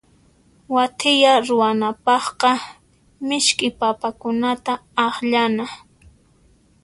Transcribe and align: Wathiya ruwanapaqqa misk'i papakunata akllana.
Wathiya 0.75 1.33
ruwanapaqqa 1.47 2.51
misk'i 3.27 3.69
papakunata 3.79 4.73
akllana. 5.05 5.65